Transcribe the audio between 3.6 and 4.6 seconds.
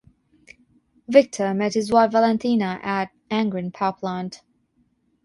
Power Plant.